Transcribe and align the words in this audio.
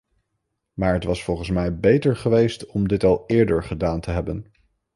Maar 0.73 0.93
het 0.93 1.03
was 1.03 1.23
volgens 1.23 1.49
mij 1.49 1.77
beter 1.79 2.15
geweest 2.15 2.65
om 2.65 2.87
dit 2.87 3.03
al 3.03 3.23
eerder 3.27 3.63
gedaan 3.63 3.99
te 3.99 4.11
hebben. 4.11 4.45